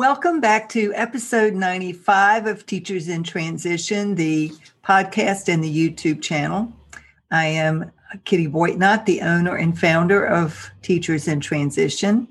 Welcome 0.00 0.40
back 0.40 0.70
to 0.70 0.94
episode 0.94 1.52
95 1.52 2.46
of 2.46 2.64
Teachers 2.64 3.06
in 3.06 3.22
Transition, 3.22 4.14
the 4.14 4.50
podcast 4.82 5.52
and 5.52 5.62
the 5.62 5.90
YouTube 5.90 6.22
channel. 6.22 6.72
I 7.30 7.44
am 7.44 7.92
Kitty 8.24 8.48
Boitnott, 8.48 9.04
the 9.04 9.20
owner 9.20 9.56
and 9.56 9.78
founder 9.78 10.24
of 10.24 10.70
Teachers 10.80 11.28
in 11.28 11.40
Transition 11.40 12.26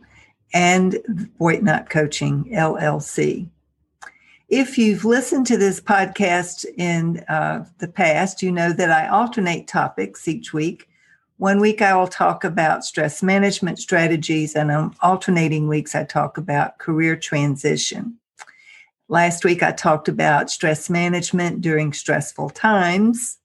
and 0.52 0.94
Boitnott 1.40 1.92
Coaching 1.92 2.45
LLC. 2.45 3.47
If 4.47 4.80
you've 4.80 5.06
listened 5.06 5.45
to 5.45 5.58
this 5.58 5.80
podcast 5.80 6.66
in 6.75 7.20
uh, 7.30 7.66
the 7.78 7.88
past, 7.88 8.42
you 8.42 8.52
know 8.52 8.73
that 8.73 8.90
I 8.90 9.08
alternate 9.09 9.67
topics 9.67 10.28
each 10.28 10.53
week 10.53 10.90
one 11.40 11.62
week 11.62 11.82
I 11.82 11.95
will 11.95 12.08
talk 12.08 12.44
about 12.44 12.84
stress 12.84 13.23
management 13.23 13.80
strategies, 13.80 14.56
and 14.56 14.70
on 14.70 14.94
alternating 15.02 15.70
weeks, 15.70 15.96
I 15.96 16.04
talk 16.04 16.38
about 16.38 16.80
career 16.80 17.16
transition. 17.16 18.18
Last 19.08 19.46
week, 19.46 19.64
I 19.64 19.72
talked 19.72 20.09
about 20.09 20.52
stress 20.52 20.90
management 20.90 21.62
during 21.62 21.94
stressful 21.94 22.50
times. 22.50 23.38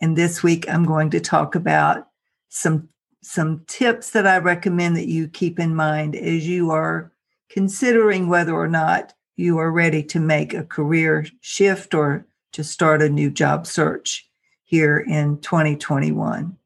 And 0.00 0.16
this 0.16 0.44
week, 0.44 0.68
I'm 0.68 0.84
going 0.84 1.10
to 1.10 1.18
talk 1.18 1.56
about 1.56 2.06
some, 2.50 2.88
some 3.20 3.64
tips 3.66 4.10
that 4.10 4.28
I 4.28 4.38
recommend 4.38 4.96
that 4.96 5.08
you 5.08 5.26
keep 5.26 5.58
in 5.58 5.74
mind 5.74 6.14
as 6.14 6.46
you 6.46 6.70
are 6.70 7.10
considering 7.48 8.28
whether 8.28 8.54
or 8.54 8.68
not 8.68 9.12
you 9.34 9.58
are 9.58 9.72
ready 9.72 10.04
to 10.04 10.20
make 10.20 10.54
a 10.54 10.62
career 10.62 11.26
shift 11.40 11.94
or 11.94 12.28
to 12.52 12.62
start 12.62 13.02
a 13.02 13.08
new 13.08 13.28
job 13.28 13.66
search 13.66 14.24
here 14.62 14.98
in 14.98 15.40
2021. 15.40 16.56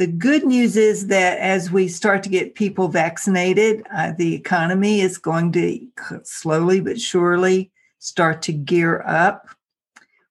The 0.00 0.06
good 0.06 0.46
news 0.46 0.78
is 0.78 1.08
that 1.08 1.38
as 1.40 1.70
we 1.70 1.86
start 1.86 2.22
to 2.22 2.30
get 2.30 2.54
people 2.54 2.88
vaccinated, 2.88 3.86
uh, 3.94 4.12
the 4.16 4.34
economy 4.34 5.02
is 5.02 5.18
going 5.18 5.52
to 5.52 5.86
slowly 6.22 6.80
but 6.80 6.98
surely 6.98 7.70
start 7.98 8.40
to 8.44 8.52
gear 8.54 9.02
up. 9.06 9.50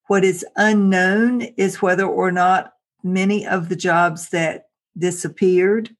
What 0.08 0.24
is 0.24 0.44
unknown 0.56 1.44
is 1.56 1.84
whether 1.84 2.08
or 2.08 2.32
not 2.32 2.74
many 3.04 3.46
of 3.46 3.70
the 3.70 3.76
jobs 3.76 4.30
that 4.30 4.70
disappeared 4.98 5.96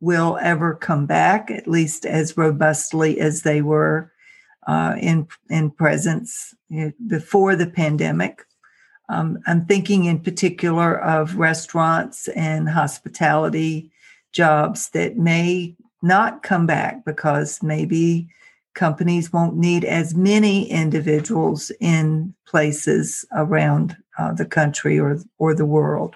will 0.00 0.38
ever 0.42 0.74
come 0.74 1.06
back, 1.06 1.50
at 1.50 1.66
least 1.66 2.04
as 2.04 2.36
robustly 2.36 3.18
as 3.18 3.44
they 3.44 3.62
were 3.62 4.12
uh, 4.66 4.94
in 5.00 5.26
in 5.48 5.70
presence 5.70 6.54
you 6.68 6.84
know, 6.84 6.92
before 7.06 7.56
the 7.56 7.66
pandemic. 7.66 8.44
Um, 9.08 9.38
I'm 9.46 9.66
thinking 9.66 10.04
in 10.04 10.20
particular 10.20 10.98
of 11.00 11.36
restaurants 11.36 12.28
and 12.28 12.68
hospitality 12.68 13.90
jobs 14.32 14.90
that 14.90 15.16
may 15.16 15.76
not 16.02 16.42
come 16.42 16.66
back 16.66 17.04
because 17.04 17.62
maybe 17.62 18.28
companies 18.74 19.32
won't 19.32 19.56
need 19.56 19.84
as 19.84 20.14
many 20.14 20.70
individuals 20.70 21.72
in 21.80 22.34
places 22.46 23.24
around 23.32 23.96
uh, 24.18 24.32
the 24.32 24.44
country 24.44 24.98
or, 24.98 25.18
or 25.38 25.54
the 25.54 25.66
world. 25.66 26.14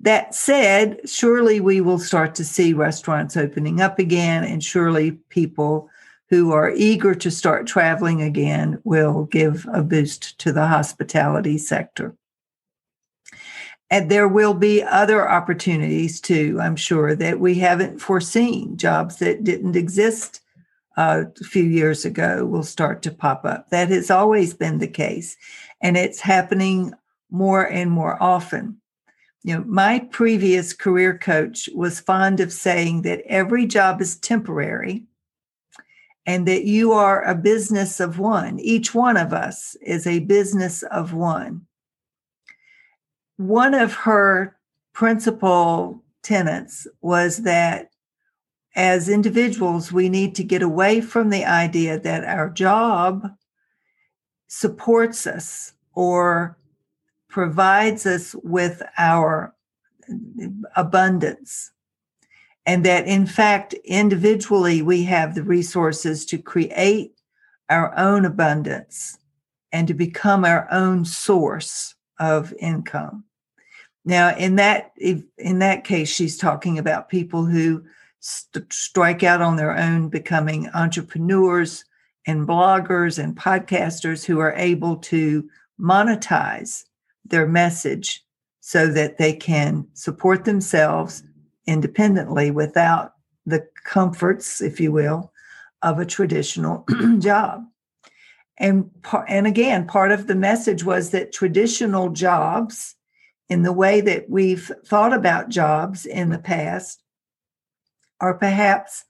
That 0.00 0.34
said, 0.34 1.08
surely 1.08 1.60
we 1.60 1.80
will 1.80 1.98
start 1.98 2.34
to 2.36 2.44
see 2.44 2.72
restaurants 2.72 3.36
opening 3.36 3.80
up 3.80 3.98
again, 3.98 4.44
and 4.44 4.62
surely 4.62 5.12
people 5.30 5.88
who 6.28 6.52
are 6.52 6.70
eager 6.70 7.14
to 7.14 7.30
start 7.30 7.66
traveling 7.66 8.22
again 8.22 8.80
will 8.84 9.24
give 9.24 9.66
a 9.72 9.82
boost 9.82 10.38
to 10.38 10.52
the 10.52 10.66
hospitality 10.66 11.58
sector. 11.58 12.16
And 13.88 14.10
there 14.10 14.26
will 14.26 14.54
be 14.54 14.82
other 14.82 15.28
opportunities 15.30 16.20
too, 16.20 16.58
I'm 16.60 16.74
sure, 16.74 17.14
that 17.14 17.38
we 17.38 17.54
haven't 17.54 18.00
foreseen. 18.00 18.76
Jobs 18.76 19.16
that 19.18 19.44
didn't 19.44 19.76
exist 19.76 20.40
uh, 20.96 21.24
a 21.40 21.44
few 21.44 21.62
years 21.62 22.04
ago 22.04 22.44
will 22.44 22.64
start 22.64 23.02
to 23.02 23.12
pop 23.12 23.44
up. 23.44 23.70
That 23.70 23.88
has 23.90 24.10
always 24.10 24.54
been 24.54 24.78
the 24.78 24.88
case, 24.88 25.36
and 25.80 25.96
it's 25.96 26.20
happening 26.20 26.94
more 27.30 27.70
and 27.70 27.90
more 27.90 28.20
often. 28.20 28.80
You 29.44 29.58
know, 29.58 29.64
my 29.66 30.00
previous 30.10 30.72
career 30.72 31.16
coach 31.16 31.68
was 31.72 32.00
fond 32.00 32.40
of 32.40 32.52
saying 32.52 33.02
that 33.02 33.22
every 33.26 33.66
job 33.66 34.00
is 34.00 34.16
temporary 34.16 35.04
and 36.26 36.46
that 36.46 36.64
you 36.64 36.92
are 36.92 37.22
a 37.22 37.34
business 37.34 38.00
of 38.00 38.18
one. 38.18 38.58
Each 38.58 38.92
one 38.92 39.16
of 39.16 39.32
us 39.32 39.76
is 39.80 40.06
a 40.06 40.18
business 40.20 40.82
of 40.84 41.12
one. 41.14 41.64
One 43.36 43.74
of 43.74 43.94
her 43.94 44.56
principal 44.92 46.02
tenets 46.22 46.86
was 47.00 47.38
that 47.42 47.90
as 48.74 49.08
individuals, 49.08 49.92
we 49.92 50.08
need 50.08 50.34
to 50.34 50.44
get 50.44 50.62
away 50.62 51.00
from 51.00 51.30
the 51.30 51.44
idea 51.44 51.98
that 52.00 52.24
our 52.24 52.50
job 52.50 53.30
supports 54.48 55.26
us 55.26 55.72
or 55.94 56.58
provides 57.28 58.04
us 58.04 58.34
with 58.42 58.82
our 58.98 59.54
abundance 60.76 61.70
and 62.66 62.84
that 62.84 63.06
in 63.06 63.26
fact, 63.26 63.74
individually, 63.84 64.82
we 64.82 65.04
have 65.04 65.34
the 65.34 65.44
resources 65.44 66.26
to 66.26 66.38
create 66.38 67.12
our 67.70 67.96
own 67.96 68.24
abundance 68.24 69.18
and 69.72 69.86
to 69.88 69.94
become 69.94 70.44
our 70.44 70.68
own 70.70 71.04
source 71.04 71.94
of 72.18 72.52
income. 72.58 73.24
Now, 74.04 74.36
in 74.36 74.56
that 74.56 74.92
in 74.98 75.58
that 75.60 75.84
case, 75.84 76.08
she's 76.08 76.36
talking 76.36 76.78
about 76.78 77.08
people 77.08 77.44
who 77.44 77.84
st- 78.20 78.72
strike 78.72 79.22
out 79.22 79.42
on 79.42 79.56
their 79.56 79.76
own, 79.76 80.08
becoming 80.08 80.68
entrepreneurs 80.74 81.84
and 82.26 82.46
bloggers 82.46 83.22
and 83.22 83.36
podcasters 83.36 84.24
who 84.24 84.40
are 84.40 84.54
able 84.54 84.96
to 84.96 85.48
monetize 85.80 86.84
their 87.24 87.46
message 87.46 88.24
so 88.60 88.88
that 88.88 89.18
they 89.18 89.32
can 89.32 89.86
support 89.94 90.44
themselves 90.44 91.22
independently 91.66 92.50
without 92.50 93.14
the 93.44 93.66
comforts, 93.84 94.60
if 94.60 94.80
you 94.80 94.92
will, 94.92 95.32
of 95.82 95.98
a 95.98 96.06
traditional 96.06 96.84
job. 97.18 97.64
And, 98.58 98.90
and 99.28 99.46
again, 99.46 99.86
part 99.86 100.12
of 100.12 100.26
the 100.26 100.34
message 100.34 100.84
was 100.84 101.10
that 101.10 101.32
traditional 101.32 102.10
jobs, 102.10 102.94
in 103.48 103.62
the 103.62 103.72
way 103.72 104.00
that 104.00 104.28
we've 104.28 104.70
thought 104.86 105.12
about 105.12 105.50
jobs 105.50 106.06
in 106.06 106.30
the 106.30 106.38
past, 106.38 107.02
are 108.20 108.34
perhaps 108.34 109.04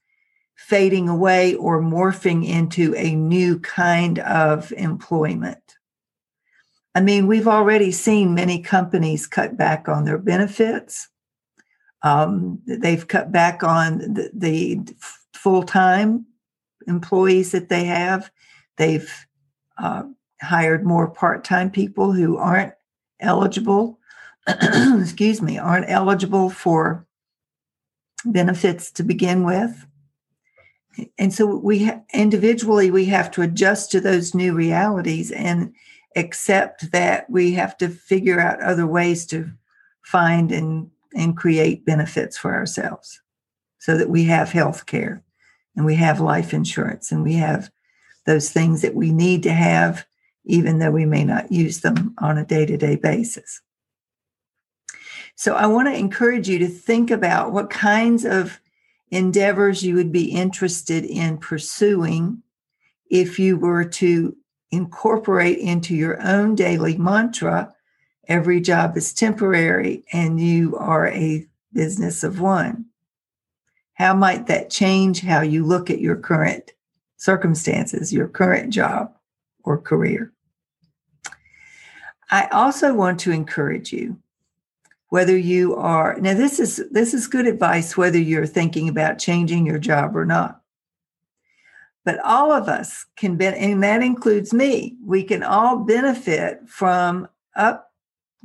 fading 0.56 1.09
away 1.09 1.55
or 1.55 1.81
morphing 1.81 2.47
into 2.47 2.94
a 2.97 3.14
new 3.14 3.59
kind 3.61 4.19
of 4.19 4.73
employment. 4.73 5.76
I 6.94 7.00
mean, 7.00 7.26
we've 7.26 7.47
already 7.47 7.93
seen 7.93 8.35
many 8.35 8.61
companies 8.62 9.26
cut 9.26 9.56
back 9.56 9.88
on 9.88 10.05
their 10.05 10.19
benefits. 10.19 11.09
Um, 12.06 12.61
they've 12.67 13.08
cut 13.08 13.32
back 13.32 13.64
on 13.64 13.99
the, 13.99 14.31
the 14.32 14.81
full 15.32 15.64
time 15.64 16.25
employees 16.87 17.50
that 17.50 17.69
they 17.69 17.85
have. 17.85 18.31
They've 18.76 19.12
uh, 19.76 20.05
hired 20.41 20.87
more 20.87 21.11
part 21.11 21.43
time 21.43 21.69
people 21.69 22.12
who 22.12 22.37
aren't 22.37 22.75
eligible, 23.19 23.99
excuse 24.47 25.43
me, 25.43 25.58
aren't 25.58 25.91
eligible 25.91 26.49
for 26.49 27.05
benefits 28.25 28.93
to 28.93 29.02
begin 29.02 29.43
with. 29.43 29.85
And 31.19 31.35
so 31.35 31.56
we 31.56 31.87
ha- 31.87 32.02
individually 32.14 32.93
we 32.93 33.06
have 33.06 33.32
to 33.32 33.43
adjust 33.43 33.91
to 33.91 34.00
those 34.00 34.32
new 34.32 34.55
realities 34.55 35.32
and 35.32 35.75
accept 36.14 36.93
that 36.93 37.29
we 37.29 37.55
have 37.55 37.76
to 37.79 37.88
figure 37.88 38.38
out 38.38 38.62
other 38.62 38.87
ways 38.87 39.26
to 39.26 39.50
find 40.02 40.52
and 40.52 40.88
and 41.16 41.36
create 41.36 41.86
benefits 41.86 42.36
for 42.36 42.54
ourselves 42.54 43.20
so 43.78 43.96
that 43.96 44.10
we 44.10 44.24
have 44.24 44.52
health 44.52 44.86
care 44.86 45.22
and 45.74 45.84
we 45.84 45.94
have 45.94 46.20
life 46.20 46.52
insurance 46.52 47.10
and 47.10 47.22
we 47.22 47.34
have 47.34 47.70
those 48.26 48.50
things 48.50 48.82
that 48.82 48.94
we 48.94 49.10
need 49.10 49.42
to 49.42 49.52
have 49.52 50.06
even 50.44 50.78
though 50.78 50.90
we 50.90 51.06
may 51.06 51.24
not 51.24 51.50
use 51.50 51.80
them 51.80 52.14
on 52.18 52.38
a 52.38 52.44
day-to-day 52.44 52.96
basis. 52.96 53.60
So 55.34 55.54
i 55.54 55.66
want 55.66 55.88
to 55.88 55.96
encourage 55.96 56.48
you 56.48 56.58
to 56.60 56.68
think 56.68 57.10
about 57.10 57.52
what 57.52 57.70
kinds 57.70 58.24
of 58.24 58.60
endeavors 59.10 59.82
you 59.82 59.94
would 59.94 60.12
be 60.12 60.30
interested 60.30 61.04
in 61.04 61.38
pursuing 61.38 62.42
if 63.10 63.38
you 63.38 63.56
were 63.56 63.84
to 63.84 64.36
incorporate 64.70 65.58
into 65.58 65.94
your 65.94 66.20
own 66.22 66.54
daily 66.54 66.96
mantra 66.96 67.72
every 68.28 68.61
job 68.61 68.96
is 68.96 69.12
temporary 69.12 70.05
and 70.12 70.40
you 70.40 70.76
are 70.76 71.08
a 71.08 71.46
business 71.73 72.25
of 72.25 72.40
one. 72.40 72.87
How 73.94 74.14
might 74.14 74.46
that 74.46 74.70
change 74.70 75.20
how 75.20 75.40
you 75.40 75.64
look 75.64 75.90
at 75.90 76.00
your 76.00 76.17
current 76.17 76.73
circumstances, 77.17 78.12
your 78.12 78.28
current 78.28 78.73
job 78.73 79.14
or 79.64 79.78
career? 79.78 80.32
I 82.31 82.46
also 82.49 82.93
want 82.94 83.20
to 83.20 83.31
encourage 83.31 83.93
you 83.93 84.19
whether 85.08 85.37
you 85.37 85.76
are 85.76 86.19
now 86.20 86.34
this 86.34 86.58
is 86.58 86.82
this 86.90 87.14
is 87.14 87.28
good 87.28 87.46
advice 87.46 87.96
whether 87.96 88.19
you're 88.19 88.44
thinking 88.44 88.88
about 88.88 89.20
changing 89.20 89.64
your 89.64 89.78
job 89.78 90.17
or 90.17 90.26
not 90.26 90.61
but 92.06 92.20
all 92.25 92.52
of 92.52 92.69
us 92.69 93.05
can 93.17 93.37
be, 93.37 93.46
and 93.46 93.82
that 93.82 94.00
includes 94.00 94.55
me, 94.55 94.96
we 95.05 95.25
can 95.25 95.43
all 95.43 95.78
benefit 95.78 96.61
from 96.69 97.28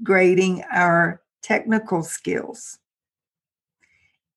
upgrading 0.01 0.63
our 0.71 1.21
technical 1.42 2.03
skills 2.03 2.80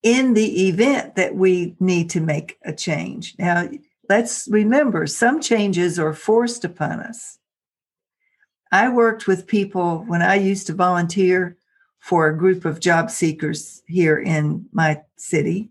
in 0.02 0.34
the 0.34 0.68
event 0.68 1.16
that 1.16 1.34
we 1.34 1.76
need 1.80 2.10
to 2.10 2.20
make 2.20 2.58
a 2.64 2.72
change. 2.72 3.34
Now, 3.38 3.68
let's 4.08 4.46
remember 4.50 5.06
some 5.06 5.40
changes 5.40 5.98
are 5.98 6.12
forced 6.12 6.64
upon 6.64 7.00
us. 7.00 7.38
I 8.70 8.88
worked 8.88 9.26
with 9.26 9.46
people 9.46 10.04
when 10.06 10.20
I 10.20 10.34
used 10.34 10.66
to 10.66 10.74
volunteer 10.74 11.56
for 12.00 12.26
a 12.28 12.36
group 12.36 12.64
of 12.64 12.80
job 12.80 13.10
seekers 13.10 13.82
here 13.86 14.18
in 14.18 14.66
my 14.72 15.00
city. 15.16 15.70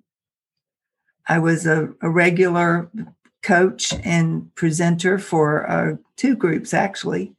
I 1.28 1.40
was 1.40 1.68
a, 1.68 1.94
a 2.02 2.10
regular 2.10 2.90
coach 3.44 3.94
and 4.04 4.54
presenter 4.56 5.20
for 5.20 5.70
uh, 5.70 5.96
two 6.16 6.36
groups 6.36 6.74
actually 6.74 7.36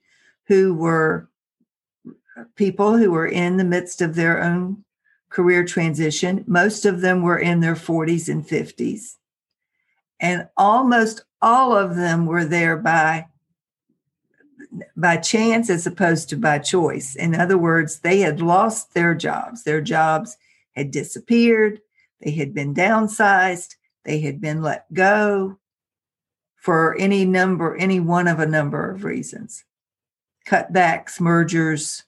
who 0.46 0.74
were 0.74 1.28
people 2.56 2.96
who 2.96 3.10
were 3.10 3.26
in 3.26 3.56
the 3.56 3.64
midst 3.64 4.00
of 4.00 4.14
their 4.14 4.42
own 4.42 4.84
career 5.28 5.64
transition. 5.64 6.44
Most 6.46 6.84
of 6.84 7.00
them 7.00 7.22
were 7.22 7.38
in 7.38 7.60
their 7.60 7.74
40s 7.74 8.28
and 8.28 8.46
50s. 8.46 9.16
And 10.20 10.48
almost 10.56 11.24
all 11.42 11.76
of 11.76 11.96
them 11.96 12.26
were 12.26 12.44
there 12.44 12.76
by 12.76 13.26
by 14.96 15.16
chance 15.16 15.70
as 15.70 15.86
opposed 15.86 16.28
to 16.28 16.36
by 16.36 16.58
choice. 16.58 17.14
In 17.14 17.34
other 17.34 17.56
words, 17.56 18.00
they 18.00 18.20
had 18.20 18.40
lost 18.40 18.92
their 18.92 19.14
jobs. 19.14 19.62
Their 19.62 19.80
jobs 19.80 20.36
had 20.74 20.90
disappeared, 20.90 21.80
they 22.20 22.32
had 22.32 22.54
been 22.54 22.74
downsized, 22.74 23.76
they 24.04 24.20
had 24.20 24.40
been 24.40 24.62
let 24.62 24.92
go, 24.92 25.58
for 26.56 26.96
any 26.98 27.24
number, 27.24 27.76
any 27.76 28.00
one 28.00 28.26
of 28.26 28.40
a 28.40 28.46
number 28.46 28.90
of 28.90 29.04
reasons 29.04 29.64
cutbacks, 30.46 31.20
mergers, 31.20 32.02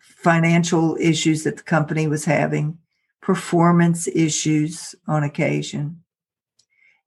financial 0.00 0.96
issues 1.00 1.44
that 1.44 1.56
the 1.56 1.62
company 1.62 2.06
was 2.06 2.24
having, 2.24 2.78
performance 3.20 4.08
issues 4.08 4.94
on 5.06 5.22
occasion. 5.22 6.02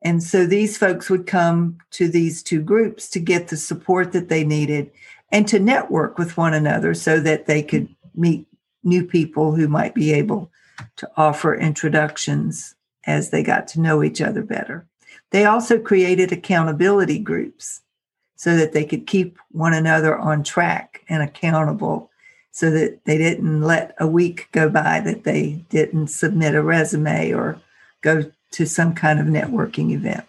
And 0.04 0.22
so 0.22 0.46
these 0.46 0.78
folks 0.78 1.10
would 1.10 1.28
come 1.28 1.78
to 1.92 2.08
these 2.08 2.44
two 2.44 2.62
groups 2.62 3.10
to 3.12 3.20
get 3.20 3.48
the 3.48 3.58
support 3.58 4.12
that 4.12 4.30
they 4.30 4.44
needed 4.44 4.92
and 5.32 5.48
to 5.48 5.60
network 5.60 6.18
with 6.18 6.38
one 6.38 6.54
another 6.54 6.94
so 6.94 7.20
that 7.22 7.46
they 7.46 7.64
could 7.64 7.88
meet 8.14 8.46
new 8.84 9.06
people 9.06 9.56
who 9.56 9.68
might 9.68 9.96
be 9.96 10.12
able 10.12 10.52
to 10.98 11.10
offer 11.16 11.56
introductions 11.56 12.76
as 13.06 13.30
they 13.30 13.44
got 13.44 13.68
to 13.70 13.82
know 13.82 14.04
each 14.04 14.22
other 14.22 14.44
better. 14.44 14.86
They 15.32 15.46
also 15.46 15.80
created 15.80 16.32
accountability 16.32 17.20
groups 17.20 17.82
so 18.36 18.56
that 18.58 18.74
they 18.74 18.86
could 18.86 19.08
keep 19.08 19.38
one 19.52 19.74
another 19.74 20.18
on 20.18 20.44
track 20.44 21.04
and 21.08 21.24
accountable 21.24 22.12
so 22.54 22.70
that 22.70 23.04
they 23.06 23.18
didn't 23.18 23.64
let 23.64 23.96
a 24.00 24.06
week 24.06 24.48
go 24.52 24.70
by 24.70 25.00
that 25.00 25.24
they 25.24 25.66
didn't 25.70 26.08
submit 26.08 26.54
a 26.54 26.62
resume 26.62 27.34
or 27.34 27.60
go 28.02 28.32
to 28.52 28.66
some 28.68 28.94
kind 28.94 29.20
of 29.20 29.26
networking 29.26 29.90
event. 29.90 30.24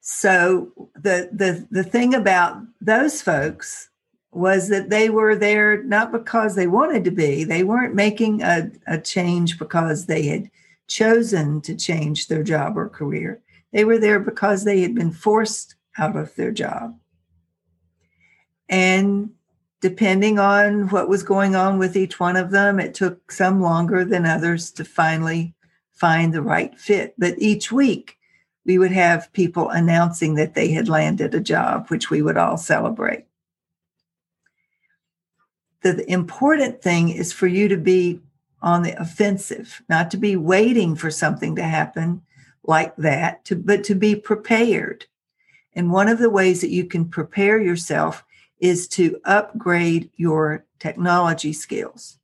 So 0.00 0.70
the 0.94 1.30
the 1.32 1.66
the 1.70 1.82
thing 1.82 2.14
about 2.14 2.62
those 2.82 3.22
folks 3.22 3.88
was 4.30 4.68
that 4.68 4.90
they 4.90 5.08
were 5.08 5.34
there 5.34 5.82
not 5.84 6.12
because 6.12 6.54
they 6.54 6.66
wanted 6.66 7.04
to 7.04 7.10
be. 7.10 7.44
They 7.44 7.64
weren't 7.64 7.94
making 7.94 8.42
a, 8.42 8.70
a 8.86 8.98
change 8.98 9.58
because 9.58 10.04
they 10.04 10.26
had 10.26 10.50
chosen 10.86 11.62
to 11.62 11.74
change 11.74 12.28
their 12.28 12.42
job 12.42 12.76
or 12.76 12.90
career. 12.90 13.40
They 13.72 13.86
were 13.86 13.98
there 13.98 14.20
because 14.20 14.64
they 14.64 14.82
had 14.82 14.94
been 14.94 15.12
forced 15.12 15.76
out 15.96 16.14
of 16.14 16.34
their 16.34 16.52
job. 16.52 16.98
And 18.68 19.30
depending 19.80 20.38
on 20.38 20.88
what 20.88 21.08
was 21.08 21.22
going 21.22 21.54
on 21.54 21.78
with 21.78 21.96
each 21.96 22.18
one 22.18 22.36
of 22.36 22.50
them, 22.50 22.80
it 22.80 22.94
took 22.94 23.30
some 23.30 23.60
longer 23.60 24.04
than 24.04 24.26
others 24.26 24.70
to 24.72 24.84
finally 24.84 25.54
find 25.92 26.32
the 26.32 26.42
right 26.42 26.78
fit. 26.78 27.14
But 27.18 27.38
each 27.38 27.70
week, 27.70 28.18
we 28.64 28.78
would 28.78 28.92
have 28.92 29.32
people 29.32 29.70
announcing 29.70 30.34
that 30.34 30.54
they 30.54 30.70
had 30.72 30.88
landed 30.88 31.34
a 31.34 31.40
job, 31.40 31.88
which 31.88 32.10
we 32.10 32.22
would 32.22 32.36
all 32.36 32.56
celebrate. 32.56 33.24
The 35.82 36.10
important 36.10 36.82
thing 36.82 37.08
is 37.08 37.32
for 37.32 37.46
you 37.46 37.68
to 37.68 37.76
be 37.76 38.20
on 38.60 38.82
the 38.82 39.00
offensive, 39.00 39.80
not 39.88 40.10
to 40.10 40.16
be 40.16 40.34
waiting 40.36 40.96
for 40.96 41.10
something 41.10 41.54
to 41.56 41.62
happen 41.62 42.22
like 42.64 42.94
that, 42.96 43.44
to, 43.46 43.56
but 43.56 43.84
to 43.84 43.94
be 43.94 44.16
prepared. 44.16 45.06
And 45.74 45.92
one 45.92 46.08
of 46.08 46.18
the 46.18 46.30
ways 46.30 46.60
that 46.60 46.70
you 46.70 46.84
can 46.84 47.08
prepare 47.08 47.60
yourself 47.60 48.24
is 48.60 48.88
to 48.88 49.20
upgrade 49.24 50.10
your 50.16 50.64
technology 50.78 51.52
skills 51.52 52.18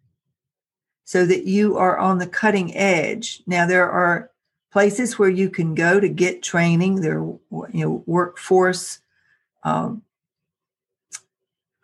so 1.05 1.27
that 1.27 1.45
you 1.45 1.77
are 1.77 1.99
on 1.99 2.19
the 2.19 2.27
cutting 2.27 2.75
edge. 2.77 3.43
Now, 3.47 3.67
there 3.67 3.91
are 3.91 4.31
places 4.73 5.19
where 5.19 5.29
you 5.29 5.51
can 5.51 5.75
go 5.75 6.01
to 6.01 6.09
get 6.09 6.43
training, 6.43 7.01
there 7.01 7.21
are 7.21 7.39
you 7.73 7.85
know, 7.85 8.03
workforce 8.07 9.01
um, 9.63 10.03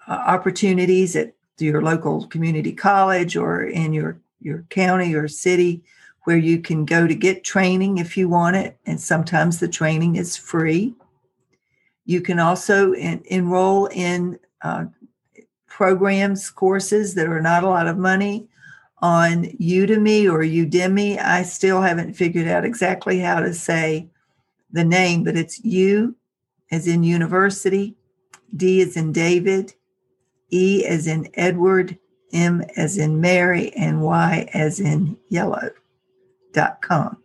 uh, 0.09 0.13
opportunities 0.27 1.15
at 1.15 1.35
your 1.59 1.83
local 1.83 2.27
community 2.27 2.73
college 2.73 3.37
or 3.37 3.63
in 3.63 3.93
your 3.93 4.19
your 4.41 4.65
county 4.71 5.15
or 5.15 5.29
city 5.29 5.83
where 6.25 6.37
you 6.37 6.59
can 6.59 6.85
go 6.85 7.07
to 7.07 7.15
get 7.15 7.45
training 7.45 7.99
if 7.99 8.17
you 8.17 8.29
want 8.29 8.57
it. 8.57 8.79
And 8.87 9.01
sometimes 9.01 9.59
the 9.59 9.69
training 9.69 10.17
is 10.17 10.37
free. 10.37 10.95
You 12.05 12.21
can 12.21 12.39
also 12.39 12.93
en- 12.93 13.23
enroll 13.27 13.87
in 13.87 14.39
uh, 14.63 14.87
programs, 15.67 16.51
courses 16.51 17.15
that 17.15 17.27
are 17.27 17.41
not 17.41 17.65
a 17.65 17.69
lot 17.69 17.87
of 17.87 17.99
money 17.99 18.49
on 18.99 19.45
Udemy 19.61 20.31
or 20.31 20.41
Udemy. 20.41 21.19
I 21.19 21.43
still 21.43 21.81
haven't 21.81 22.15
figured 22.15 22.49
out 22.49 22.65
exactly 22.65 23.19
how 23.19 23.41
to 23.41 23.55
say 23.55 24.09
the 24.73 24.85
name, 24.85 25.25
but 25.25 25.37
it's 25.37 25.65
U 25.65 26.15
as 26.71 26.87
in 26.87 27.03
university, 27.03 27.97
D 28.57 28.83
as 28.83 28.97
in 28.97 29.13
David, 29.13 29.75
E 30.51 30.85
as 30.85 31.07
in 31.07 31.29
Edward, 31.35 31.99
M 32.33 32.63
as 32.77 32.99
in 32.99 33.21
Mary, 33.21 33.73
and 33.73 34.03
Y 34.03 34.49
as 34.55 34.81
in 34.81 35.17
yellow.com. 35.29 37.17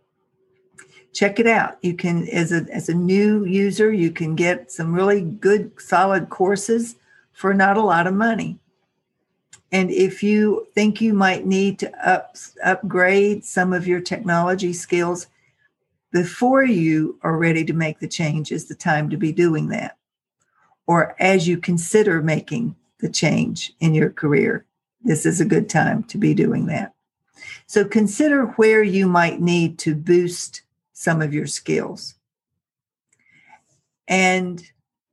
check 1.16 1.40
it 1.40 1.46
out. 1.46 1.78
You 1.80 1.94
can, 1.94 2.28
as 2.28 2.52
a, 2.52 2.66
as 2.70 2.90
a 2.90 2.94
new 2.94 3.46
user, 3.46 3.90
you 3.90 4.10
can 4.10 4.36
get 4.36 4.70
some 4.70 4.92
really 4.92 5.22
good, 5.22 5.72
solid 5.80 6.28
courses 6.28 6.96
for 7.32 7.54
not 7.54 7.78
a 7.78 7.82
lot 7.82 8.06
of 8.06 8.12
money. 8.12 8.58
And 9.72 9.90
if 9.90 10.22
you 10.22 10.66
think 10.74 11.00
you 11.00 11.14
might 11.14 11.46
need 11.46 11.78
to 11.78 12.08
up, 12.08 12.36
upgrade 12.62 13.46
some 13.46 13.72
of 13.72 13.86
your 13.86 14.00
technology 14.00 14.74
skills 14.74 15.26
before 16.12 16.64
you 16.64 17.18
are 17.22 17.38
ready 17.38 17.64
to 17.64 17.72
make 17.72 17.98
the 17.98 18.08
change, 18.08 18.52
is 18.52 18.66
the 18.66 18.74
time 18.74 19.08
to 19.08 19.16
be 19.16 19.32
doing 19.32 19.68
that. 19.70 19.96
Or 20.86 21.16
as 21.18 21.48
you 21.48 21.56
consider 21.56 22.20
making 22.20 22.76
the 23.00 23.08
change 23.08 23.72
in 23.80 23.94
your 23.94 24.10
career, 24.10 24.66
this 25.02 25.24
is 25.24 25.40
a 25.40 25.46
good 25.46 25.70
time 25.70 26.04
to 26.04 26.18
be 26.18 26.34
doing 26.34 26.66
that. 26.66 26.92
So 27.66 27.86
consider 27.86 28.46
where 28.56 28.82
you 28.82 29.08
might 29.08 29.40
need 29.40 29.78
to 29.78 29.94
boost 29.94 30.60
some 30.98 31.20
of 31.20 31.34
your 31.34 31.46
skills. 31.46 32.14
And 34.08 34.66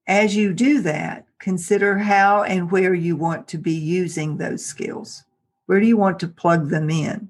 as 0.08 0.34
you 0.34 0.54
do 0.54 0.82
that, 0.82 1.28
consider 1.40 1.98
how 1.98 2.44
and 2.44 2.72
where 2.72 2.94
you 2.94 3.18
want 3.18 3.50
to 3.50 3.58
be 3.58 3.74
using 3.74 4.38
those 4.38 4.66
skills. 4.66 5.26
Where 5.66 5.82
do 5.82 5.86
you 5.86 5.98
want 5.98 6.22
to 6.22 6.30
plug 6.30 6.70
them 6.70 6.90
in? 6.90 7.28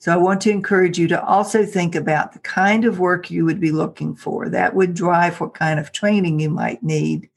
So 0.00 0.12
I 0.12 0.16
want 0.16 0.40
to 0.40 0.50
encourage 0.50 0.98
you 0.98 1.06
to 1.06 1.24
also 1.24 1.64
think 1.64 1.94
about 1.94 2.32
the 2.32 2.40
kind 2.40 2.84
of 2.84 2.98
work 2.98 3.30
you 3.30 3.44
would 3.44 3.60
be 3.60 3.70
looking 3.70 4.16
for. 4.16 4.48
That 4.48 4.74
would 4.74 4.94
drive 4.94 5.40
what 5.40 5.54
kind 5.54 5.78
of 5.78 5.92
training 5.92 6.40
you 6.40 6.50
might 6.50 6.82
need 6.82 7.30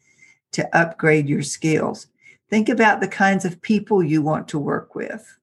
to 0.53 0.75
upgrade 0.75 1.29
your 1.29 1.43
skills. 1.43 2.07
Think 2.49 2.67
about 2.67 2.99
the 2.99 3.07
kinds 3.07 3.45
of 3.45 3.61
people 3.61 4.01
you 4.01 4.23
want 4.23 4.47
to 4.47 4.57
work 4.57 4.95
with. 4.95 5.37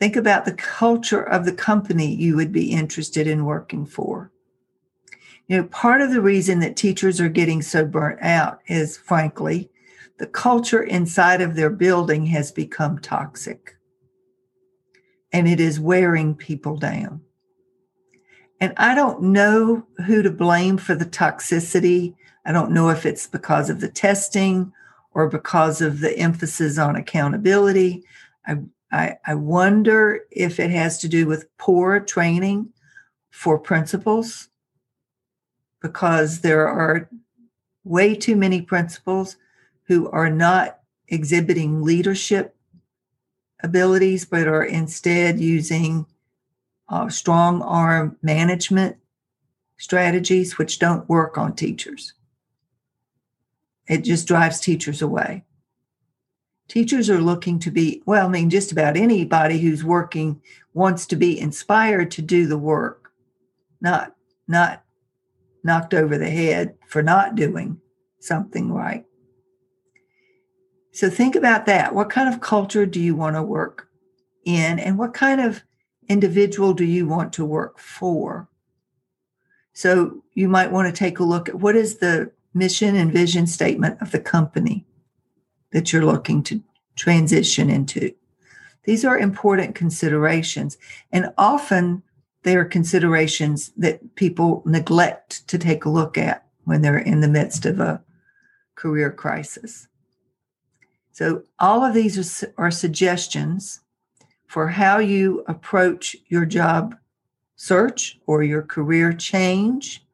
Think 0.00 0.16
about 0.16 0.44
the 0.44 0.52
culture 0.52 1.22
of 1.22 1.44
the 1.44 1.52
company 1.52 2.14
you 2.14 2.36
would 2.36 2.52
be 2.52 2.70
interested 2.70 3.26
in 3.26 3.44
working 3.44 3.84
for. 3.84 4.30
You 5.48 5.56
know, 5.56 5.64
part 5.64 6.00
of 6.00 6.12
the 6.12 6.20
reason 6.20 6.60
that 6.60 6.76
teachers 6.76 7.20
are 7.20 7.28
getting 7.28 7.62
so 7.62 7.84
burnt 7.84 8.20
out 8.22 8.60
is, 8.66 8.96
frankly, 8.96 9.70
the 10.18 10.26
culture 10.26 10.82
inside 10.82 11.40
of 11.40 11.56
their 11.56 11.70
building 11.70 12.26
has 12.26 12.52
become 12.52 12.98
toxic 12.98 13.76
and 15.32 15.48
it 15.48 15.60
is 15.60 15.80
wearing 15.80 16.34
people 16.34 16.76
down. 16.76 17.20
And 18.60 18.72
I 18.76 18.94
don't 18.94 19.22
know 19.22 19.86
who 20.06 20.22
to 20.22 20.30
blame 20.30 20.78
for 20.78 20.94
the 20.94 21.06
toxicity. 21.06 22.14
I 22.44 22.52
don't 22.52 22.72
know 22.72 22.88
if 22.88 23.06
it's 23.06 23.26
because 23.26 23.70
of 23.70 23.80
the 23.80 23.88
testing 23.88 24.72
or 25.12 25.28
because 25.28 25.80
of 25.80 26.00
the 26.00 26.16
emphasis 26.18 26.78
on 26.78 26.96
accountability. 26.96 28.04
I 28.46 28.56
I, 28.90 29.18
I 29.26 29.34
wonder 29.34 30.20
if 30.30 30.58
it 30.58 30.70
has 30.70 30.98
to 30.98 31.08
do 31.08 31.26
with 31.26 31.54
poor 31.58 32.00
training 32.00 32.70
for 33.30 33.58
principals, 33.58 34.48
because 35.80 36.40
there 36.40 36.66
are 36.66 37.08
way 37.84 38.14
too 38.14 38.34
many 38.34 38.62
principals 38.62 39.36
who 39.84 40.10
are 40.10 40.30
not 40.30 40.80
exhibiting 41.08 41.82
leadership 41.82 42.56
abilities, 43.62 44.24
but 44.24 44.48
are 44.48 44.64
instead 44.64 45.38
using 45.38 46.06
uh, 46.88 47.08
strong 47.08 47.62
arm 47.62 48.16
management 48.22 48.96
strategies, 49.76 50.58
which 50.58 50.78
don't 50.78 51.08
work 51.08 51.38
on 51.38 51.54
teachers. 51.54 52.14
It 53.86 53.98
just 53.98 54.26
drives 54.26 54.60
teachers 54.60 55.00
away 55.00 55.44
teachers 56.68 57.10
are 57.10 57.20
looking 57.20 57.58
to 57.58 57.70
be 57.70 58.02
well 58.06 58.26
i 58.26 58.28
mean 58.28 58.50
just 58.50 58.72
about 58.72 58.96
anybody 58.96 59.58
who's 59.58 59.82
working 59.82 60.40
wants 60.74 61.06
to 61.06 61.16
be 61.16 61.38
inspired 61.38 62.10
to 62.10 62.22
do 62.22 62.46
the 62.46 62.58
work 62.58 63.10
not 63.80 64.14
not 64.46 64.82
knocked 65.64 65.94
over 65.94 66.18
the 66.18 66.30
head 66.30 66.74
for 66.86 67.02
not 67.02 67.34
doing 67.34 67.80
something 68.20 68.72
right. 68.72 69.04
So 70.92 71.08
think 71.08 71.36
about 71.36 71.66
that. 71.66 71.94
What 71.94 72.10
kind 72.10 72.32
of 72.32 72.40
culture 72.40 72.86
do 72.86 73.00
you 73.00 73.14
want 73.14 73.36
to 73.36 73.42
work 73.42 73.88
in 74.44 74.78
and 74.78 74.98
what 74.98 75.14
kind 75.14 75.40
of 75.40 75.62
individual 76.08 76.72
do 76.72 76.84
you 76.84 77.06
want 77.06 77.32
to 77.34 77.44
work 77.44 77.78
for? 77.78 78.48
So 79.74 80.22
you 80.34 80.48
might 80.48 80.72
want 80.72 80.92
to 80.92 80.98
take 80.98 81.20
a 81.20 81.24
look 81.24 81.48
at 81.48 81.54
what 81.56 81.76
is 81.76 81.98
the 81.98 82.32
mission 82.54 82.96
and 82.96 83.12
vision 83.12 83.46
statement 83.46 84.00
of 84.00 84.10
the 84.10 84.18
company 84.18 84.84
that 85.72 85.92
you're 85.92 86.04
looking 86.04 86.42
to 86.44 86.62
transition 86.96 87.70
into. 87.70 88.12
These 88.84 89.04
are 89.04 89.18
important 89.18 89.74
considerations, 89.74 90.78
and 91.12 91.32
often 91.36 92.02
they 92.42 92.56
are 92.56 92.64
considerations 92.64 93.72
that 93.76 94.14
people 94.14 94.62
neglect 94.64 95.46
to 95.48 95.58
take 95.58 95.84
a 95.84 95.90
look 95.90 96.16
at 96.16 96.46
when 96.64 96.82
they're 96.82 96.98
in 96.98 97.20
the 97.20 97.28
midst 97.28 97.66
of 97.66 97.80
a 97.80 98.02
career 98.74 99.10
crisis. 99.10 99.88
So, 101.12 101.42
all 101.58 101.84
of 101.84 101.94
these 101.94 102.44
are, 102.44 102.52
are 102.56 102.70
suggestions 102.70 103.80
for 104.46 104.68
how 104.68 104.98
you 104.98 105.44
approach 105.48 106.16
your 106.28 106.46
job 106.46 106.96
search 107.56 108.18
or 108.26 108.42
your 108.42 108.62
career 108.62 109.12
change, 109.12 110.06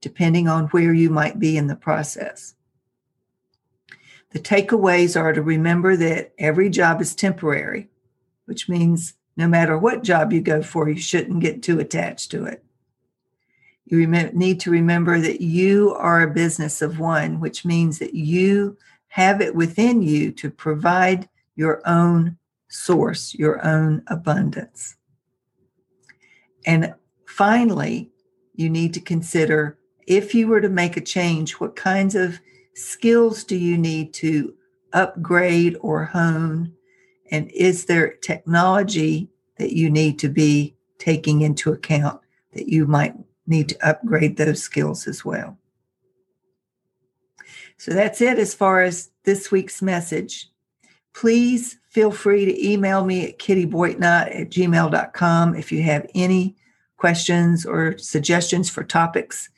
depending 0.00 0.48
on 0.48 0.66
where 0.66 0.92
you 0.92 1.08
might 1.08 1.38
be 1.38 1.56
in 1.56 1.68
the 1.68 1.76
process. 1.76 2.54
The 4.30 4.38
takeaways 4.38 5.18
are 5.18 5.32
to 5.32 5.42
remember 5.42 5.96
that 5.96 6.32
every 6.38 6.68
job 6.68 7.00
is 7.00 7.14
temporary, 7.14 7.88
which 8.44 8.68
means 8.68 9.14
no 9.36 9.48
matter 9.48 9.78
what 9.78 10.02
job 10.02 10.32
you 10.32 10.40
go 10.40 10.62
for, 10.62 10.88
you 10.88 11.00
shouldn't 11.00 11.40
get 11.40 11.62
too 11.62 11.78
attached 11.78 12.30
to 12.32 12.44
it. 12.44 12.64
You 13.86 14.06
need 14.06 14.60
to 14.60 14.70
remember 14.70 15.18
that 15.20 15.40
you 15.40 15.94
are 15.94 16.20
a 16.20 16.30
business 16.30 16.82
of 16.82 16.98
one, 16.98 17.40
which 17.40 17.64
means 17.64 17.98
that 18.00 18.12
you 18.12 18.76
have 19.08 19.40
it 19.40 19.54
within 19.54 20.02
you 20.02 20.30
to 20.32 20.50
provide 20.50 21.28
your 21.56 21.80
own 21.86 22.36
source, 22.68 23.34
your 23.34 23.64
own 23.66 24.02
abundance. 24.08 24.96
And 26.66 26.94
finally, 27.26 28.10
you 28.54 28.68
need 28.68 28.92
to 28.94 29.00
consider 29.00 29.78
if 30.06 30.34
you 30.34 30.48
were 30.48 30.60
to 30.60 30.68
make 30.68 30.96
a 30.96 31.02
change, 31.02 31.52
what 31.52 31.76
kinds 31.76 32.14
of 32.14 32.40
skills 32.78 33.44
do 33.44 33.56
you 33.56 33.76
need 33.76 34.14
to 34.14 34.54
upgrade 34.92 35.76
or 35.80 36.04
hone? 36.04 36.72
And 37.30 37.50
is 37.50 37.84
there 37.84 38.14
technology 38.14 39.28
that 39.58 39.72
you 39.72 39.90
need 39.90 40.18
to 40.20 40.28
be 40.28 40.76
taking 40.98 41.42
into 41.42 41.72
account 41.72 42.20
that 42.54 42.68
you 42.68 42.86
might 42.86 43.14
need 43.46 43.68
to 43.70 43.88
upgrade 43.88 44.36
those 44.36 44.62
skills 44.62 45.06
as 45.06 45.24
well? 45.24 45.58
So 47.76 47.92
that's 47.92 48.20
it 48.20 48.38
as 48.38 48.54
far 48.54 48.82
as 48.82 49.10
this 49.24 49.50
week's 49.50 49.82
message. 49.82 50.50
Please 51.14 51.78
feel 51.90 52.10
free 52.10 52.44
to 52.44 52.66
email 52.66 53.04
me 53.04 53.28
at 53.28 53.38
kittyboitnott 53.38 54.40
at 54.40 54.50
gmail.com 54.50 55.54
if 55.54 55.72
you 55.72 55.82
have 55.82 56.06
any 56.14 56.56
questions 56.96 57.64
or 57.64 57.96
suggestions 57.98 58.68
for 58.68 58.84
topics 58.84 59.48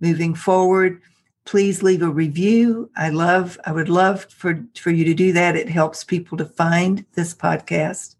moving 0.00 0.34
forward 0.34 1.00
please 1.48 1.82
leave 1.82 2.02
a 2.02 2.10
review. 2.10 2.90
I 2.94 3.08
love, 3.08 3.58
I 3.64 3.72
would 3.72 3.88
love 3.88 4.24
for, 4.24 4.62
for 4.76 4.90
you 4.90 5.02
to 5.06 5.14
do 5.14 5.32
that. 5.32 5.56
It 5.56 5.70
helps 5.70 6.04
people 6.04 6.36
to 6.36 6.44
find 6.44 7.06
this 7.14 7.34
podcast 7.34 8.16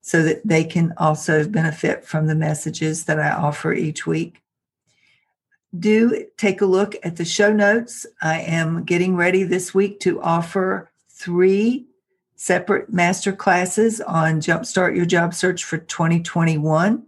so 0.00 0.24
that 0.24 0.44
they 0.44 0.64
can 0.64 0.92
also 0.96 1.46
benefit 1.46 2.04
from 2.04 2.26
the 2.26 2.34
messages 2.34 3.04
that 3.04 3.20
I 3.20 3.30
offer 3.30 3.72
each 3.72 4.08
week. 4.08 4.42
Do 5.78 6.26
take 6.36 6.60
a 6.60 6.66
look 6.66 6.96
at 7.04 7.14
the 7.14 7.24
show 7.24 7.52
notes. 7.52 8.06
I 8.20 8.40
am 8.40 8.82
getting 8.82 9.14
ready 9.14 9.44
this 9.44 9.72
week 9.72 10.00
to 10.00 10.20
offer 10.20 10.90
three 11.10 11.86
separate 12.34 12.92
master 12.92 13.32
classes 13.32 14.00
on 14.00 14.40
Jumpstart 14.40 14.96
Your 14.96 15.06
Job 15.06 15.32
Search 15.32 15.62
for 15.62 15.78
2021. 15.78 17.06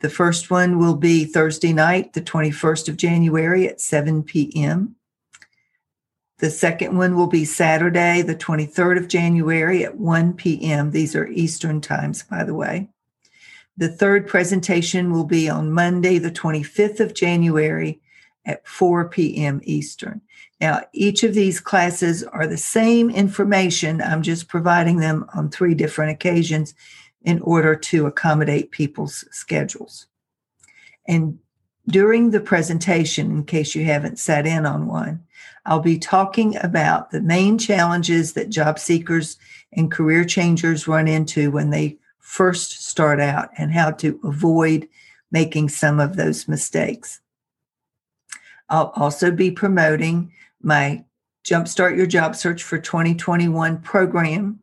The 0.00 0.10
first 0.10 0.50
one 0.50 0.78
will 0.78 0.96
be 0.96 1.26
Thursday 1.26 1.72
night, 1.74 2.14
the 2.14 2.22
21st 2.22 2.88
of 2.88 2.96
January 2.96 3.68
at 3.68 3.80
7 3.80 4.22
p.m. 4.22 4.96
The 6.38 6.50
second 6.50 6.96
one 6.96 7.16
will 7.16 7.26
be 7.26 7.44
Saturday, 7.44 8.22
the 8.22 8.34
23rd 8.34 8.96
of 8.96 9.08
January 9.08 9.84
at 9.84 9.98
1 9.98 10.32
p.m. 10.34 10.90
These 10.90 11.14
are 11.14 11.26
Eastern 11.26 11.82
times, 11.82 12.22
by 12.22 12.44
the 12.44 12.54
way. 12.54 12.88
The 13.76 13.90
third 13.90 14.26
presentation 14.26 15.12
will 15.12 15.24
be 15.24 15.50
on 15.50 15.70
Monday, 15.70 16.16
the 16.16 16.30
25th 16.30 17.00
of 17.00 17.14
January 17.14 18.00
at 18.46 18.66
4 18.66 19.10
p.m. 19.10 19.60
Eastern. 19.64 20.22
Now, 20.62 20.82
each 20.94 21.22
of 21.24 21.34
these 21.34 21.60
classes 21.60 22.24
are 22.24 22.46
the 22.46 22.56
same 22.56 23.10
information. 23.10 24.00
I'm 24.00 24.22
just 24.22 24.48
providing 24.48 24.98
them 25.00 25.26
on 25.34 25.50
three 25.50 25.74
different 25.74 26.12
occasions 26.12 26.74
in 27.22 27.40
order 27.40 27.74
to 27.74 28.06
accommodate 28.06 28.70
people's 28.70 29.24
schedules. 29.30 30.06
And 31.06 31.38
during 31.88 32.30
the 32.30 32.40
presentation, 32.40 33.30
in 33.30 33.44
case 33.44 33.74
you 33.74 33.84
haven't 33.84 34.18
sat 34.18 34.46
in 34.46 34.64
on 34.64 34.86
one, 34.86 35.24
I'll 35.66 35.80
be 35.80 35.98
talking 35.98 36.56
about 36.62 37.10
the 37.10 37.20
main 37.20 37.58
challenges 37.58 38.32
that 38.34 38.48
job 38.48 38.78
seekers 38.78 39.36
and 39.72 39.90
career 39.90 40.24
changers 40.24 40.88
run 40.88 41.08
into 41.08 41.50
when 41.50 41.70
they 41.70 41.98
first 42.18 42.86
start 42.86 43.20
out 43.20 43.50
and 43.58 43.72
how 43.72 43.90
to 43.90 44.20
avoid 44.24 44.88
making 45.30 45.68
some 45.68 46.00
of 46.00 46.16
those 46.16 46.48
mistakes. 46.48 47.20
I'll 48.68 48.92
also 48.94 49.30
be 49.30 49.50
promoting 49.50 50.32
my 50.62 51.04
Jumpstart 51.44 51.96
Your 51.96 52.06
Job 52.06 52.36
Search 52.36 52.62
for 52.62 52.78
2021 52.78 53.80
program, 53.80 54.60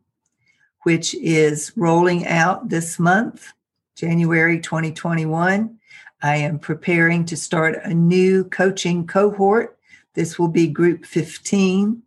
which 0.82 1.14
is 1.14 1.72
rolling 1.76 2.26
out 2.26 2.68
this 2.68 2.98
month, 2.98 3.52
January 3.96 4.60
2021. 4.60 5.78
I 6.22 6.36
am 6.36 6.58
preparing 6.58 7.24
to 7.26 7.36
start 7.36 7.78
a 7.84 7.94
new 7.94 8.44
coaching 8.44 9.06
cohort. 9.06 9.78
This 10.14 10.38
will 10.38 10.48
be 10.48 10.66
group 10.66 11.04
15. 11.04 12.02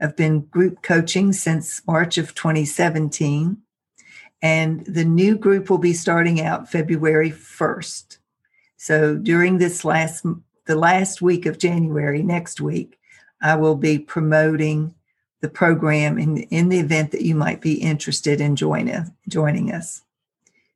I've 0.00 0.16
been 0.16 0.40
group 0.40 0.82
coaching 0.82 1.32
since 1.32 1.80
March 1.86 2.18
of 2.18 2.34
2017. 2.34 3.56
And 4.42 4.84
the 4.84 5.04
new 5.04 5.36
group 5.36 5.70
will 5.70 5.78
be 5.78 5.94
starting 5.94 6.40
out 6.40 6.70
February 6.70 7.30
1st. 7.30 8.18
So 8.76 9.16
during 9.16 9.58
this 9.58 9.84
last 9.84 10.24
the 10.66 10.76
last 10.76 11.22
week 11.22 11.46
of 11.46 11.58
January, 11.58 12.22
next 12.22 12.60
week, 12.60 12.98
I 13.40 13.54
will 13.54 13.76
be 13.76 13.98
promoting 13.98 14.94
the 15.40 15.48
program 15.48 16.18
in, 16.18 16.38
in 16.44 16.68
the 16.68 16.78
event 16.78 17.12
that 17.12 17.22
you 17.22 17.34
might 17.34 17.60
be 17.60 17.74
interested 17.74 18.40
in 18.40 18.56
joining, 18.56 19.14
joining 19.28 19.72
us. 19.72 20.02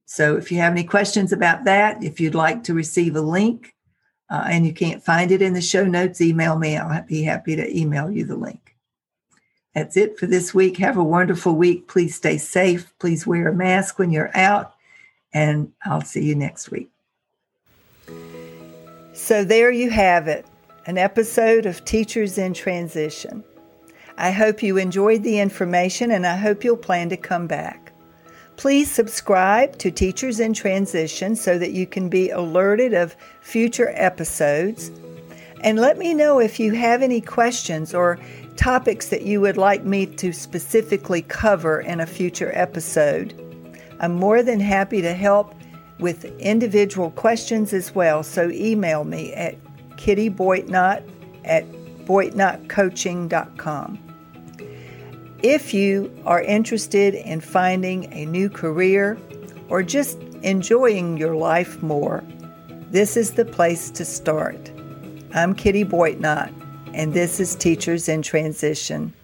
So 0.05 0.37
if 0.37 0.51
you 0.51 0.59
have 0.59 0.73
any 0.73 0.85
questions 0.85 1.33
about 1.33 1.65
that, 1.65 2.03
if 2.03 2.21
you'd 2.21 2.35
like 2.35 2.65
to 2.65 2.75
receive 2.75 3.17
a 3.17 3.21
link 3.21 3.75
uh, 4.29 4.45
and 4.47 4.67
you 4.67 4.73
can't 4.73 5.03
find 5.03 5.31
it 5.31 5.41
in 5.41 5.55
the 5.55 5.61
show 5.61 5.85
notes, 5.85 6.21
email 6.21 6.59
me. 6.59 6.77
I'll 6.77 7.03
be 7.03 7.23
happy 7.23 7.57
to 7.57 7.79
email 7.79 8.11
you 8.11 8.25
the 8.25 8.37
link. 8.37 8.77
That's 9.75 9.97
it 9.97 10.19
for 10.19 10.27
this 10.27 10.53
week. 10.53 10.79
Have 10.79 10.97
a 10.97 11.05
wonderful 11.05 11.55
week. 11.55 11.87
Please 11.87 12.17
stay 12.17 12.39
safe. 12.39 12.93
Please 12.99 13.27
wear 13.27 13.49
a 13.49 13.55
mask 13.55 13.99
when 13.99 14.11
you're 14.11 14.37
out. 14.37 14.75
And 15.33 15.73
I'll 15.85 16.03
see 16.03 16.25
you 16.25 16.35
next 16.35 16.71
week. 16.71 16.91
So 19.13 19.45
there 19.45 19.71
you 19.71 19.91
have 19.91 20.27
it 20.27 20.45
an 20.87 20.99
episode 20.99 21.67
of 21.67 21.85
Teachers 21.85 22.37
in 22.37 22.53
Transition. 22.53 23.45
I 24.21 24.31
hope 24.33 24.63
you 24.63 24.77
enjoyed 24.77 25.23
the 25.23 25.41
information 25.41 26.11
and 26.11 26.27
I 26.27 26.37
hope 26.37 26.63
you'll 26.63 26.77
plan 26.77 27.09
to 27.09 27.17
come 27.17 27.47
back. 27.47 27.91
Please 28.57 28.91
subscribe 28.91 29.79
to 29.79 29.91
Teachers 29.91 30.41
in 30.41 30.53
Transition 30.53 31.35
so 31.35 31.57
that 31.57 31.73
you 31.73 31.87
can 31.87 32.11
be 32.11 32.29
alerted 32.29 32.93
of 32.93 33.17
future 33.41 33.93
episodes. 33.95 34.91
And 35.63 35.79
let 35.79 35.97
me 35.97 36.13
know 36.13 36.39
if 36.39 36.61
you 36.61 36.75
have 36.75 37.01
any 37.01 37.23
questions 37.23 37.95
or 37.95 38.19
topics 38.57 39.09
that 39.09 39.23
you 39.23 39.41
would 39.41 39.57
like 39.57 39.85
me 39.85 40.05
to 40.05 40.35
specifically 40.35 41.23
cover 41.23 41.81
in 41.81 42.01
a 42.01 42.07
future 42.07 42.53
episode. 42.55 43.33
I'm 44.01 44.13
more 44.13 44.43
than 44.43 44.61
happy 44.61 45.01
to 45.01 45.15
help 45.15 45.55
with 45.99 46.27
individual 46.39 47.11
questions 47.13 47.73
as 47.73 47.95
well, 47.95 48.23
so 48.23 48.51
email 48.51 49.05
me 49.05 49.33
at 49.33 49.57
kittyboitnott 49.97 51.09
at 51.47 51.65
boitnottcoaching.com. 52.05 54.10
If 55.43 55.73
you 55.73 56.15
are 56.27 56.43
interested 56.43 57.15
in 57.15 57.41
finding 57.41 58.13
a 58.13 58.27
new 58.27 58.51
career 58.51 59.19
or 59.71 59.83
just 59.83 60.19
enjoying 60.43 61.17
your 61.17 61.35
life 61.35 61.83
more, 61.83 62.23
this 62.91 63.17
is 63.17 63.31
the 63.31 63.47
place 63.47 63.91
to 63.93 64.05
start. 64.05 64.71
I'm 65.33 65.55
Kitty 65.55 65.87
Boitnott 65.87 66.53
and 66.93 67.15
this 67.15 67.41
is 67.41 67.55
Teachers 67.55 68.07
in 68.07 68.21
Transition. 68.21 69.15